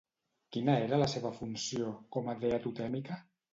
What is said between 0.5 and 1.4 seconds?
Quina era la seva